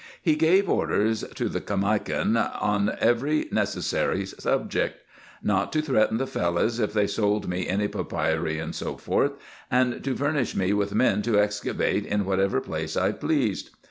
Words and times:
He 0.19 0.35
gave 0.35 0.67
orders, 0.67 1.23
to 1.35 1.47
the 1.47 1.61
Caimakan 1.61 2.35
on 2.35 2.97
every 2.99 3.47
necessary 3.51 4.25
subject; 4.25 5.03
not 5.43 5.71
to 5.73 5.81
threaten 5.83 6.17
the 6.17 6.25
Fellahs, 6.25 6.79
if 6.79 6.91
they 6.91 7.05
sold 7.05 7.47
me 7.47 7.67
any 7.67 7.87
papyri, 7.87 8.59
&c. 8.71 8.89
and 9.69 10.03
to 10.03 10.15
furnish 10.15 10.55
me 10.55 10.73
with 10.73 10.95
men 10.95 11.21
to 11.21 11.39
excavate 11.39 12.07
in 12.07 12.25
whatever 12.25 12.59
place 12.59 12.97
I 12.97 13.11
pleased. 13.11 13.69